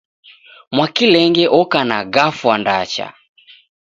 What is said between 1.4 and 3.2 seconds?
oka na gafwa ndacha.